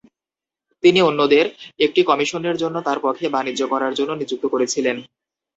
[0.83, 1.45] তিনি অন্যদের
[1.79, 4.97] একটি কমিশনের জন্য তার পক্ষে বাণিজ্য করার জন্য নিযুক্ত করেছিলেন।